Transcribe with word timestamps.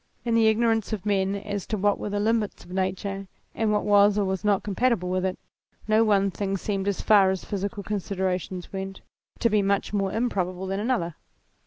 In 0.25 0.33
the 0.33 0.51
igno 0.51 0.69
rance 0.69 0.93
of 0.93 1.05
men 1.05 1.35
as 1.35 1.67
to 1.67 1.77
what 1.77 1.99
were 1.99 2.09
the 2.09 2.19
limits 2.19 2.65
of 2.65 2.71
nature 2.71 3.27
and 3.53 3.71
what 3.71 3.85
was 3.85 4.17
or 4.17 4.25
was 4.25 4.43
not 4.43 4.63
compatible 4.63 5.09
with 5.11 5.23
it, 5.23 5.37
no 5.87 6.03
one 6.03 6.31
thing 6.31 6.57
seemed, 6.57 6.87
as 6.87 7.01
far 7.01 7.29
as 7.29 7.45
physical 7.45 7.83
considerations 7.83 8.73
went, 8.73 9.01
to 9.37 9.47
be 9.47 9.61
much 9.61 9.93
more 9.93 10.11
improbable 10.11 10.65
than 10.65 10.79
another. 10.79 11.17